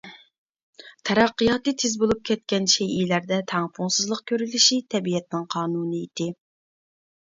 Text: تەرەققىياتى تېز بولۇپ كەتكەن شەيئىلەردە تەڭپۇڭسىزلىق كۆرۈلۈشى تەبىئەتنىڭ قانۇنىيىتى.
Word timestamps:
تەرەققىياتى 1.09 1.73
تېز 1.83 1.93
بولۇپ 2.05 2.25
كەتكەن 2.31 2.67
شەيئىلەردە 2.77 3.41
تەڭپۇڭسىزلىق 3.55 4.27
كۆرۈلۈشى 4.35 4.83
تەبىئەتنىڭ 4.97 5.49
قانۇنىيىتى. 5.57 6.33